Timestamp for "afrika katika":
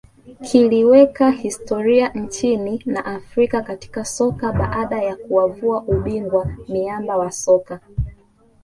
3.05-4.05